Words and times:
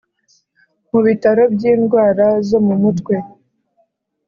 mu 0.91 0.99
Bitaro 1.05 1.43
by 1.53 1.63
indwara 1.73 2.27
zo 2.49 2.59
mumutwe 2.65 3.15